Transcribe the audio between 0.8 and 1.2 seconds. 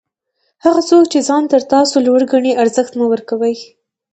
څوک چي